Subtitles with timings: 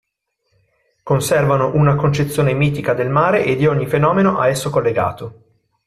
[1.03, 5.41] Conservano una concezione mitica del mare e di ogni fenomeno a esso collegato.